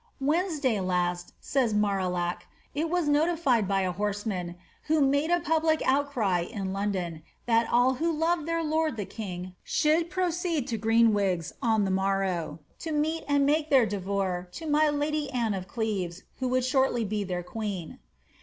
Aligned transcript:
^ 0.01 0.03
Wednesday 0.19 0.79
last," 0.79 1.33
says 1.39 1.75
Marillac,^ 1.75 2.37
'^ 2.37 2.37
it 2.73 2.89
was 2.89 3.07
notified 3.07 3.67
by 3.67 3.81
a 3.81 3.91
horseman, 3.91 4.55
who 4.87 4.99
made 4.99 5.29
a 5.29 5.39
public 5.39 5.79
outcry 5.85 6.39
in 6.39 6.73
London, 6.73 7.21
that 7.45 7.71
all 7.71 7.93
who 7.93 8.11
loved 8.11 8.47
their 8.47 8.63
lord 8.63 8.97
the 8.97 9.05
king 9.05 9.53
should 9.63 10.09
proceed 10.09 10.67
to 10.69 10.77
Greenwigs 10.79 11.53
on 11.61 11.85
the 11.85 11.91
morrow, 11.91 12.57
to 12.79 12.91
meet 12.91 13.23
and 13.27 13.45
make 13.45 13.69
their 13.69 13.85
devoir 13.85 14.49
to 14.53 14.65
my 14.67 14.89
lady 14.89 15.29
Anne 15.29 15.53
of 15.53 15.67
Cleves, 15.67 16.23
who 16.39 16.47
would 16.47 16.65
shortly 16.65 17.05
be 17.05 17.23
their 17.23 17.43
queen." 17.43 17.99